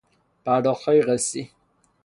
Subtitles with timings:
[0.45, 1.49] پرداختهای قسطی